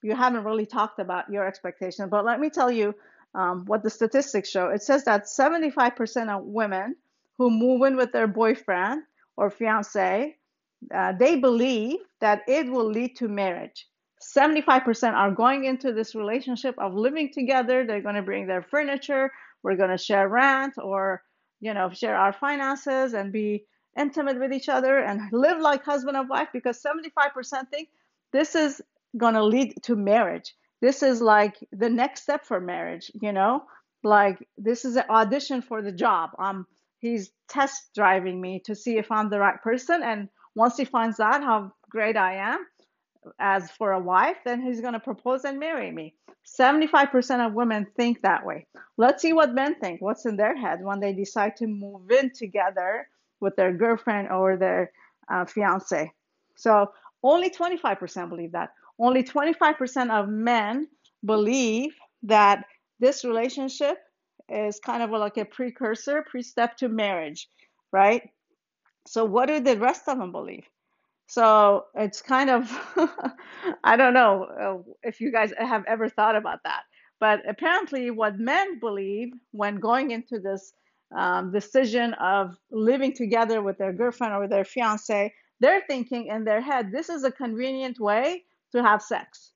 you 0.02 0.14
haven't 0.14 0.44
really 0.44 0.66
talked 0.66 1.00
about 1.00 1.30
your 1.30 1.46
expectations, 1.46 2.08
but 2.10 2.24
let 2.24 2.40
me 2.40 2.50
tell 2.50 2.70
you 2.70 2.94
um, 3.34 3.64
what 3.66 3.82
the 3.82 3.90
statistics 3.90 4.50
show. 4.50 4.68
It 4.70 4.82
says 4.82 5.04
that 5.04 5.24
75% 5.26 6.28
of 6.30 6.44
women 6.44 6.96
who 7.38 7.50
move 7.50 7.82
in 7.82 7.96
with 7.96 8.12
their 8.12 8.26
boyfriend 8.28 9.02
or 9.36 9.50
fiance, 9.50 10.36
uh, 10.94 11.12
they 11.12 11.36
believe 11.40 11.98
that 12.20 12.42
it 12.48 12.70
will 12.70 12.86
lead 12.90 13.16
to 13.16 13.28
marriage. 13.28 13.86
75% 14.22 15.12
are 15.12 15.30
going 15.30 15.64
into 15.64 15.92
this 15.92 16.14
relationship 16.14 16.74
of 16.78 16.94
living 16.94 17.30
together. 17.32 17.84
They're 17.84 18.00
going 18.00 18.14
to 18.14 18.22
bring 18.22 18.46
their 18.46 18.62
furniture. 18.62 19.30
We're 19.62 19.76
going 19.76 19.90
to 19.90 19.98
share 19.98 20.28
rent 20.28 20.74
or, 20.82 21.22
you 21.60 21.74
know, 21.74 21.90
share 21.90 22.16
our 22.16 22.32
finances 22.32 23.14
and 23.14 23.32
be 23.32 23.64
intimate 23.96 24.38
with 24.38 24.52
each 24.52 24.68
other 24.68 24.98
and 24.98 25.20
live 25.32 25.60
like 25.60 25.84
husband 25.84 26.16
and 26.16 26.28
wife 26.28 26.48
because 26.52 26.82
75% 26.82 27.68
think 27.70 27.88
this 28.32 28.54
is 28.54 28.80
going 29.16 29.34
to 29.34 29.44
lead 29.44 29.74
to 29.82 29.96
marriage. 29.96 30.54
This 30.80 31.02
is 31.02 31.20
like 31.20 31.56
the 31.72 31.88
next 31.88 32.22
step 32.22 32.44
for 32.44 32.60
marriage, 32.60 33.10
you 33.14 33.32
know? 33.32 33.64
Like 34.04 34.46
this 34.56 34.84
is 34.84 34.96
an 34.96 35.04
audition 35.08 35.62
for 35.62 35.82
the 35.82 35.92
job. 35.92 36.30
Um 36.38 36.66
he's 36.98 37.30
test 37.48 37.90
driving 37.94 38.40
me 38.40 38.62
to 38.66 38.74
see 38.74 38.98
if 38.98 39.10
I'm 39.10 39.30
the 39.30 39.38
right 39.38 39.60
person 39.62 40.02
and 40.02 40.28
once 40.54 40.76
he 40.76 40.84
finds 40.84 41.20
out 41.20 41.42
how 41.42 41.72
great 41.90 42.16
I 42.16 42.36
am 42.36 42.66
as 43.38 43.70
for 43.70 43.92
a 43.92 44.00
wife, 44.00 44.36
then 44.44 44.60
he's 44.60 44.80
going 44.80 44.92
to 44.92 45.00
propose 45.00 45.44
and 45.44 45.58
marry 45.58 45.90
me. 45.90 46.14
75% 46.46 47.46
of 47.46 47.54
women 47.54 47.86
think 47.96 48.22
that 48.22 48.44
way. 48.44 48.66
Let's 48.96 49.22
see 49.22 49.32
what 49.32 49.54
men 49.54 49.74
think. 49.80 50.00
What's 50.00 50.26
in 50.26 50.36
their 50.36 50.56
head 50.56 50.78
when 50.82 51.00
they 51.00 51.12
decide 51.12 51.56
to 51.56 51.66
move 51.66 52.10
in 52.10 52.30
together 52.32 53.08
with 53.40 53.56
their 53.56 53.72
girlfriend 53.72 54.28
or 54.30 54.56
their 54.56 54.92
uh, 55.30 55.44
fiance. 55.44 56.10
So 56.54 56.92
only 57.22 57.50
25% 57.50 58.28
believe 58.28 58.52
that. 58.52 58.70
Only 58.98 59.22
25% 59.22 60.10
of 60.10 60.28
men 60.28 60.88
believe 61.24 61.94
that 62.22 62.64
this 63.00 63.24
relationship 63.24 63.98
is 64.48 64.78
kind 64.80 65.02
of 65.02 65.10
like 65.10 65.36
a 65.36 65.44
precursor, 65.44 66.24
pre-step 66.30 66.76
to 66.78 66.88
marriage, 66.88 67.48
right? 67.92 68.30
So 69.06 69.24
what 69.24 69.46
do 69.48 69.60
the 69.60 69.76
rest 69.78 70.08
of 70.08 70.18
them 70.18 70.32
believe? 70.32 70.64
So 71.26 71.86
it's 71.94 72.22
kind 72.22 72.50
of, 72.50 72.70
I 73.84 73.96
don't 73.96 74.14
know 74.14 74.44
uh, 74.44 74.92
if 75.02 75.20
you 75.20 75.32
guys 75.32 75.52
have 75.58 75.84
ever 75.86 76.08
thought 76.08 76.36
about 76.36 76.60
that. 76.64 76.82
But 77.18 77.48
apparently, 77.48 78.10
what 78.10 78.38
men 78.38 78.78
believe 78.78 79.32
when 79.52 79.76
going 79.76 80.10
into 80.10 80.38
this 80.38 80.72
um, 81.16 81.50
decision 81.52 82.14
of 82.14 82.56
living 82.70 83.14
together 83.14 83.62
with 83.62 83.78
their 83.78 83.92
girlfriend 83.92 84.34
or 84.34 84.48
their 84.48 84.64
fiance, 84.64 85.32
they're 85.60 85.82
thinking 85.86 86.26
in 86.26 86.44
their 86.44 86.60
head, 86.60 86.92
this 86.92 87.08
is 87.08 87.24
a 87.24 87.32
convenient 87.32 87.98
way 87.98 88.44
to 88.72 88.82
have 88.82 89.02
sex, 89.02 89.52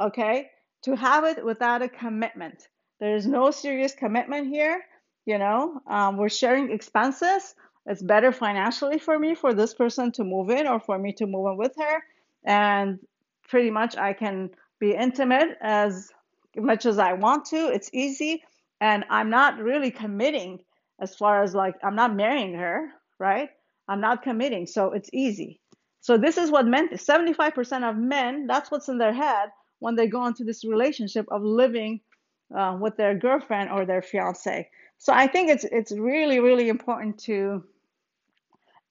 okay? 0.00 0.48
To 0.84 0.94
have 0.96 1.24
it 1.24 1.44
without 1.44 1.82
a 1.82 1.88
commitment. 1.88 2.68
There 3.00 3.16
is 3.16 3.26
no 3.26 3.50
serious 3.50 3.94
commitment 3.94 4.48
here. 4.48 4.82
You 5.26 5.38
know, 5.38 5.80
um, 5.88 6.16
we're 6.16 6.28
sharing 6.28 6.70
expenses. 6.72 7.54
It's 7.86 8.02
better 8.02 8.32
financially 8.32 8.98
for 8.98 9.18
me 9.18 9.34
for 9.34 9.54
this 9.54 9.74
person 9.74 10.12
to 10.12 10.24
move 10.24 10.50
in 10.50 10.66
or 10.66 10.78
for 10.78 10.98
me 10.98 11.12
to 11.14 11.26
move 11.26 11.46
in 11.52 11.56
with 11.56 11.74
her. 11.78 12.02
And 12.44 12.98
pretty 13.48 13.70
much 13.70 13.96
I 13.96 14.12
can 14.12 14.50
be 14.78 14.92
intimate 14.92 15.58
as 15.60 16.10
much 16.56 16.86
as 16.86 16.98
I 16.98 17.12
want 17.14 17.46
to. 17.46 17.68
It's 17.68 17.90
easy. 17.92 18.42
And 18.80 19.04
I'm 19.10 19.30
not 19.30 19.58
really 19.58 19.90
committing 19.90 20.60
as 21.00 21.16
far 21.16 21.42
as 21.42 21.54
like, 21.54 21.74
I'm 21.82 21.96
not 21.96 22.14
marrying 22.14 22.54
her, 22.54 22.90
right? 23.18 23.50
I'm 23.88 24.00
not 24.00 24.22
committing. 24.22 24.66
So 24.66 24.92
it's 24.92 25.10
easy. 25.12 25.60
So 26.00 26.18
this 26.18 26.36
is 26.36 26.50
what 26.50 26.66
men, 26.66 26.88
75% 26.88 27.88
of 27.88 27.96
men, 27.96 28.46
that's 28.46 28.70
what's 28.70 28.88
in 28.88 28.98
their 28.98 29.12
head 29.12 29.50
when 29.78 29.96
they 29.96 30.06
go 30.06 30.26
into 30.26 30.44
this 30.44 30.64
relationship 30.64 31.26
of 31.30 31.42
living 31.42 32.00
uh, 32.56 32.76
with 32.80 32.96
their 32.96 33.14
girlfriend 33.16 33.70
or 33.70 33.84
their 33.84 34.02
fiance. 34.02 34.68
So 34.98 35.12
I 35.12 35.26
think 35.26 35.50
it's 35.50 35.64
it's 35.64 35.90
really 35.90 36.38
really 36.38 36.68
important 36.68 37.18
to 37.24 37.64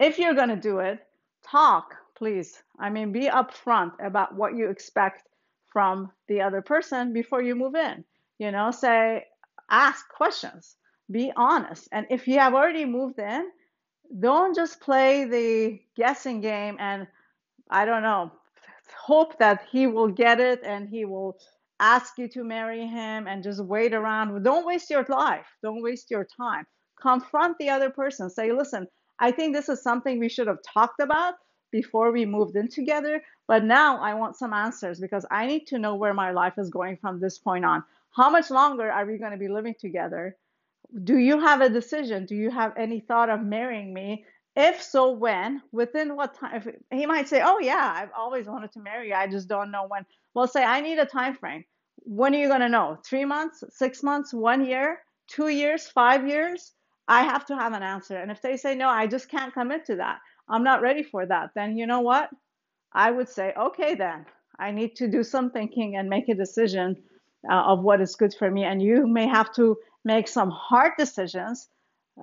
if 0.01 0.19
you're 0.19 0.33
going 0.33 0.49
to 0.49 0.55
do 0.55 0.79
it, 0.79 0.99
talk, 1.43 1.95
please. 2.15 2.61
I 2.79 2.89
mean, 2.89 3.11
be 3.11 3.27
upfront 3.27 3.93
about 4.03 4.35
what 4.35 4.55
you 4.55 4.69
expect 4.69 5.23
from 5.71 6.11
the 6.27 6.41
other 6.41 6.61
person 6.61 7.13
before 7.13 7.41
you 7.41 7.55
move 7.55 7.75
in. 7.75 8.03
You 8.39 8.51
know, 8.51 8.71
say, 8.71 9.25
ask 9.69 10.07
questions, 10.09 10.75
be 11.09 11.31
honest. 11.35 11.87
And 11.91 12.05
if 12.09 12.27
you 12.27 12.39
have 12.39 12.53
already 12.53 12.85
moved 12.85 13.19
in, 13.19 13.49
don't 14.19 14.55
just 14.55 14.81
play 14.81 15.25
the 15.25 15.79
guessing 15.95 16.41
game 16.41 16.75
and 16.79 17.07
I 17.69 17.85
don't 17.85 18.03
know, 18.03 18.31
hope 18.97 19.37
that 19.39 19.65
he 19.71 19.87
will 19.87 20.09
get 20.09 20.39
it 20.39 20.61
and 20.65 20.89
he 20.89 21.05
will 21.05 21.37
ask 21.79 22.17
you 22.17 22.27
to 22.29 22.43
marry 22.43 22.85
him 22.85 23.27
and 23.27 23.43
just 23.43 23.63
wait 23.63 23.93
around. 23.93 24.43
Don't 24.43 24.65
waste 24.65 24.89
your 24.89 25.05
life. 25.09 25.45
Don't 25.63 25.81
waste 25.81 26.11
your 26.11 26.27
time. 26.37 26.65
Confront 27.01 27.57
the 27.57 27.69
other 27.69 27.89
person. 27.89 28.29
Say, 28.29 28.51
listen, 28.51 28.87
I 29.21 29.31
think 29.31 29.55
this 29.55 29.69
is 29.69 29.81
something 29.81 30.19
we 30.19 30.29
should 30.29 30.47
have 30.47 30.63
talked 30.63 30.99
about 30.99 31.35
before 31.71 32.11
we 32.11 32.25
moved 32.25 32.55
in 32.57 32.67
together. 32.67 33.23
But 33.47 33.63
now 33.63 34.01
I 34.01 34.15
want 34.15 34.35
some 34.35 34.51
answers 34.53 34.99
because 34.99 35.25
I 35.31 35.45
need 35.45 35.67
to 35.67 35.79
know 35.79 35.95
where 35.95 36.13
my 36.13 36.31
life 36.31 36.55
is 36.57 36.69
going 36.69 36.97
from 36.97 37.19
this 37.19 37.37
point 37.37 37.63
on. 37.63 37.83
How 38.15 38.29
much 38.29 38.49
longer 38.49 38.91
are 38.91 39.05
we 39.05 39.17
going 39.17 39.31
to 39.31 39.37
be 39.37 39.47
living 39.47 39.75
together? 39.79 40.35
Do 41.03 41.17
you 41.17 41.39
have 41.39 41.61
a 41.61 41.69
decision? 41.69 42.25
Do 42.25 42.35
you 42.35 42.49
have 42.49 42.73
any 42.75 42.99
thought 42.99 43.29
of 43.29 43.41
marrying 43.43 43.93
me? 43.93 44.25
If 44.55 44.81
so, 44.81 45.11
when? 45.11 45.61
Within 45.71 46.15
what 46.17 46.33
time? 46.33 46.61
He 46.91 47.05
might 47.05 47.29
say, 47.29 47.41
"Oh 47.41 47.59
yeah, 47.59 47.93
I've 47.95 48.11
always 48.17 48.47
wanted 48.47 48.73
to 48.73 48.81
marry 48.81 49.09
you. 49.09 49.13
I 49.13 49.27
just 49.27 49.47
don't 49.47 49.71
know 49.71 49.85
when." 49.87 50.05
Well, 50.33 50.47
say, 50.47 50.63
"I 50.63 50.81
need 50.81 50.99
a 50.99 51.05
time 51.05 51.35
frame. 51.35 51.63
When 52.03 52.35
are 52.35 52.39
you 52.39 52.49
going 52.49 52.61
to 52.61 52.67
know? 52.67 52.97
Three 53.05 53.23
months, 53.23 53.63
six 53.69 54.03
months, 54.03 54.33
one 54.33 54.65
year, 54.65 54.99
two 55.27 55.47
years, 55.47 55.87
five 55.87 56.27
years?" 56.27 56.73
I 57.07 57.23
have 57.23 57.45
to 57.47 57.55
have 57.55 57.73
an 57.73 57.83
answer. 57.83 58.17
And 58.17 58.31
if 58.31 58.41
they 58.41 58.57
say, 58.57 58.75
no, 58.75 58.89
I 58.89 59.07
just 59.07 59.29
can't 59.29 59.53
commit 59.53 59.85
to 59.85 59.97
that, 59.97 60.19
I'm 60.47 60.63
not 60.63 60.81
ready 60.81 61.03
for 61.03 61.25
that, 61.25 61.51
then 61.55 61.77
you 61.77 61.87
know 61.87 62.01
what? 62.01 62.29
I 62.93 63.11
would 63.11 63.29
say, 63.29 63.53
okay, 63.57 63.95
then 63.95 64.25
I 64.59 64.71
need 64.71 64.95
to 64.97 65.07
do 65.07 65.23
some 65.23 65.51
thinking 65.51 65.95
and 65.95 66.09
make 66.09 66.29
a 66.29 66.35
decision 66.35 66.95
uh, 67.49 67.55
of 67.55 67.81
what 67.81 68.01
is 68.01 68.15
good 68.15 68.33
for 68.33 68.51
me. 68.51 68.63
And 68.63 68.81
you 68.81 69.07
may 69.07 69.27
have 69.27 69.53
to 69.55 69.77
make 70.03 70.27
some 70.27 70.49
hard 70.49 70.93
decisions 70.97 71.69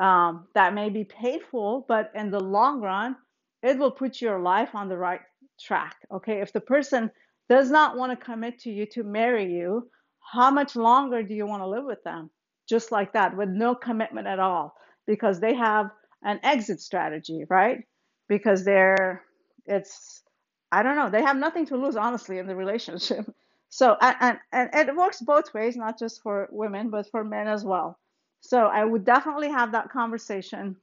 um, 0.00 0.46
that 0.54 0.74
may 0.74 0.90
be 0.90 1.04
painful, 1.04 1.84
but 1.88 2.12
in 2.14 2.30
the 2.30 2.40
long 2.40 2.80
run, 2.80 3.16
it 3.62 3.78
will 3.78 3.90
put 3.90 4.20
your 4.20 4.40
life 4.40 4.74
on 4.74 4.88
the 4.88 4.96
right 4.96 5.20
track. 5.58 5.96
Okay. 6.12 6.40
If 6.40 6.52
the 6.52 6.60
person 6.60 7.10
does 7.48 7.70
not 7.70 7.96
want 7.96 8.18
to 8.18 8.24
commit 8.24 8.60
to 8.60 8.70
you 8.70 8.86
to 8.86 9.02
marry 9.02 9.52
you, 9.52 9.90
how 10.20 10.50
much 10.50 10.76
longer 10.76 11.22
do 11.22 11.34
you 11.34 11.46
want 11.46 11.62
to 11.62 11.68
live 11.68 11.84
with 11.84 12.02
them? 12.04 12.30
Just 12.68 12.92
like 12.92 13.12
that 13.14 13.36
with 13.36 13.48
no 13.48 13.74
commitment 13.74 14.26
at 14.26 14.38
all 14.40 14.74
because 15.06 15.40
they 15.40 15.54
have 15.54 15.90
an 16.22 16.40
exit 16.42 16.80
strategy, 16.80 17.44
right? 17.48 17.84
Because 18.28 18.64
they're, 18.64 19.22
it's, 19.66 20.22
I 20.70 20.82
don't 20.82 20.96
know, 20.96 21.10
they 21.10 21.22
have 21.22 21.36
nothing 21.36 21.66
to 21.66 21.76
lose, 21.76 21.96
honestly, 21.96 22.38
in 22.38 22.46
the 22.46 22.56
relationship. 22.56 23.26
So, 23.70 23.98
and, 24.00 24.38
and, 24.52 24.70
and 24.72 24.88
it 24.88 24.96
works 24.96 25.20
both 25.20 25.52
ways, 25.52 25.76
not 25.76 25.98
just 25.98 26.22
for 26.22 26.48
women, 26.50 26.88
but 26.88 27.10
for 27.10 27.22
men 27.22 27.48
as 27.48 27.64
well. 27.64 27.98
So, 28.40 28.64
I 28.64 28.82
would 28.82 29.04
definitely 29.04 29.50
have 29.50 29.72
that 29.72 29.90
conversation. 29.90 30.76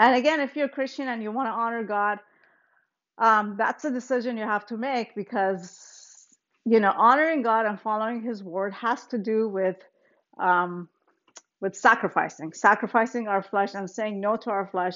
And 0.00 0.16
again, 0.16 0.40
if 0.40 0.56
you're 0.56 0.66
a 0.66 0.70
Christian 0.70 1.08
and 1.08 1.22
you 1.22 1.30
want 1.30 1.46
to 1.48 1.52
honor 1.52 1.84
God, 1.84 2.18
um, 3.18 3.54
that's 3.56 3.84
a 3.84 3.90
decision 3.90 4.36
you 4.36 4.44
have 4.44 4.66
to 4.66 4.76
make 4.76 5.14
because, 5.14 6.26
you 6.64 6.80
know, 6.80 6.92
honoring 6.96 7.42
God 7.42 7.66
and 7.66 7.80
following 7.80 8.22
His 8.22 8.42
word 8.42 8.72
has 8.72 9.06
to 9.08 9.18
do 9.18 9.48
with 9.48 9.76
um, 10.38 10.88
with 11.60 11.76
sacrificing, 11.76 12.52
sacrificing 12.52 13.28
our 13.28 13.42
flesh 13.42 13.74
and 13.74 13.90
saying 13.90 14.20
no 14.20 14.36
to 14.36 14.50
our 14.50 14.66
flesh. 14.66 14.94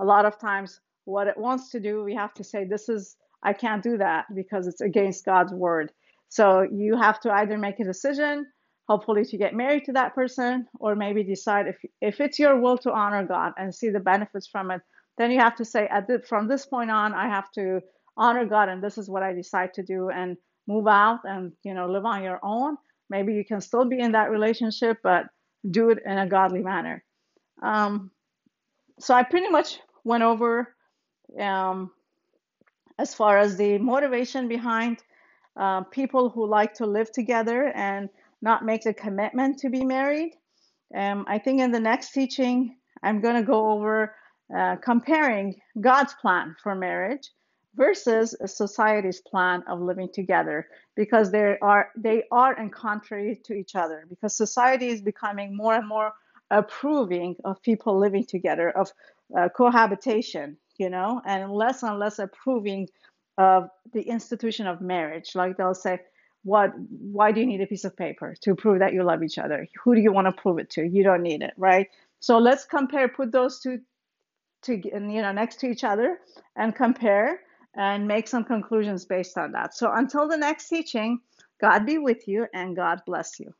A 0.00 0.04
lot 0.04 0.24
of 0.24 0.38
times, 0.38 0.80
what 1.04 1.26
it 1.26 1.38
wants 1.38 1.70
to 1.70 1.80
do, 1.80 2.02
we 2.02 2.14
have 2.14 2.34
to 2.34 2.44
say, 2.44 2.64
This 2.64 2.88
is, 2.88 3.16
I 3.42 3.52
can't 3.52 3.82
do 3.82 3.98
that 3.98 4.26
because 4.34 4.66
it's 4.66 4.80
against 4.80 5.24
God's 5.24 5.52
word. 5.52 5.92
So 6.28 6.62
you 6.62 6.96
have 6.96 7.20
to 7.20 7.32
either 7.32 7.56
make 7.56 7.78
a 7.80 7.84
decision, 7.84 8.46
hopefully 8.88 9.24
to 9.24 9.36
get 9.36 9.54
married 9.54 9.84
to 9.84 9.92
that 9.92 10.14
person, 10.14 10.66
or 10.80 10.96
maybe 10.96 11.22
decide 11.22 11.68
if, 11.68 11.76
if 12.00 12.20
it's 12.20 12.38
your 12.38 12.60
will 12.60 12.78
to 12.78 12.92
honor 12.92 13.24
God 13.24 13.52
and 13.56 13.74
see 13.74 13.90
the 13.90 14.00
benefits 14.00 14.48
from 14.48 14.70
it. 14.70 14.80
Then 15.18 15.30
you 15.30 15.38
have 15.38 15.56
to 15.56 15.64
say, 15.64 15.86
at 15.86 16.06
the, 16.08 16.20
from 16.28 16.48
this 16.48 16.66
point 16.66 16.90
on, 16.90 17.14
I 17.14 17.28
have 17.28 17.50
to 17.52 17.80
honor 18.16 18.44
God, 18.44 18.68
and 18.68 18.82
this 18.82 18.98
is 18.98 19.08
what 19.08 19.22
I 19.22 19.32
decide 19.32 19.74
to 19.74 19.82
do, 19.82 20.10
and 20.10 20.36
move 20.66 20.86
out 20.88 21.20
and 21.24 21.52
you 21.62 21.74
know 21.74 21.86
live 21.88 22.04
on 22.04 22.22
your 22.22 22.40
own 22.42 22.76
Maybe 23.08 23.34
you 23.34 23.44
can 23.44 23.60
still 23.60 23.84
be 23.84 24.00
in 24.00 24.12
that 24.12 24.30
relationship, 24.30 24.98
but 25.02 25.26
do 25.70 25.90
it 25.90 25.98
in 26.04 26.18
a 26.18 26.26
godly 26.26 26.62
manner. 26.62 27.04
Um, 27.62 28.10
so 28.98 29.14
I 29.14 29.22
pretty 29.22 29.48
much 29.48 29.80
went 30.04 30.22
over 30.22 30.74
um, 31.40 31.90
as 32.98 33.14
far 33.14 33.38
as 33.38 33.56
the 33.56 33.78
motivation 33.78 34.48
behind 34.48 35.02
uh, 35.56 35.82
people 35.82 36.30
who 36.30 36.46
like 36.46 36.74
to 36.74 36.86
live 36.86 37.10
together 37.12 37.72
and 37.74 38.08
not 38.42 38.64
make 38.64 38.82
the 38.82 38.94
commitment 38.94 39.58
to 39.58 39.70
be 39.70 39.84
married. 39.84 40.32
Um, 40.94 41.24
I 41.28 41.38
think 41.38 41.60
in 41.60 41.72
the 41.72 41.80
next 41.80 42.12
teaching, 42.12 42.76
I'm 43.02 43.20
going 43.20 43.36
to 43.36 43.42
go 43.42 43.70
over 43.70 44.14
uh, 44.56 44.76
comparing 44.76 45.60
God's 45.80 46.14
plan 46.14 46.56
for 46.62 46.74
marriage 46.74 47.30
versus 47.76 48.34
a 48.40 48.48
society's 48.48 49.20
plan 49.20 49.62
of 49.68 49.80
living 49.80 50.08
together 50.12 50.66
because 50.94 51.30
they 51.30 51.58
are 51.60 51.90
they 51.96 52.24
are 52.32 52.54
in 52.54 52.70
contrary 52.70 53.40
to 53.44 53.52
each 53.52 53.74
other 53.74 54.06
because 54.08 54.36
society 54.36 54.88
is 54.88 55.00
becoming 55.02 55.56
more 55.56 55.74
and 55.74 55.86
more 55.86 56.12
approving 56.50 57.36
of 57.44 57.60
people 57.62 57.98
living 57.98 58.24
together 58.24 58.70
of 58.70 58.90
uh, 59.36 59.48
cohabitation 59.48 60.56
you 60.78 60.88
know 60.88 61.20
and 61.26 61.52
less 61.52 61.82
and 61.82 61.98
less 61.98 62.18
approving 62.18 62.88
of 63.38 63.68
the 63.92 64.02
institution 64.02 64.66
of 64.66 64.80
marriage. 64.80 65.34
Like 65.34 65.56
they'll 65.56 65.74
say 65.74 66.00
what 66.44 66.72
why 66.88 67.32
do 67.32 67.40
you 67.40 67.46
need 67.46 67.60
a 67.60 67.66
piece 67.66 67.84
of 67.84 67.96
paper 67.96 68.34
to 68.42 68.54
prove 68.54 68.78
that 68.78 68.92
you 68.92 69.02
love 69.02 69.22
each 69.22 69.38
other? 69.38 69.66
Who 69.82 69.94
do 69.94 70.00
you 70.00 70.12
want 70.12 70.26
to 70.26 70.32
prove 70.32 70.58
it 70.58 70.70
to? 70.70 70.86
You 70.86 71.02
don't 71.02 71.22
need 71.22 71.42
it 71.42 71.54
right? 71.56 71.88
So 72.20 72.38
let's 72.38 72.64
compare 72.64 73.08
put 73.08 73.32
those 73.32 73.60
two 73.60 73.80
to 74.62 74.76
you 74.76 75.22
know 75.22 75.32
next 75.32 75.60
to 75.60 75.66
each 75.66 75.84
other 75.84 76.18
and 76.56 76.74
compare 76.74 77.40
and 77.76 78.08
make 78.08 78.28
some 78.28 78.44
conclusions 78.44 79.04
based 79.04 79.38
on 79.38 79.52
that. 79.52 79.74
So 79.74 79.92
until 79.92 80.28
the 80.28 80.36
next 80.36 80.68
teaching, 80.68 81.20
God 81.60 81.86
be 81.86 81.98
with 81.98 82.26
you 82.28 82.46
and 82.54 82.76
God 82.76 83.00
bless 83.06 83.38
you. 83.40 83.52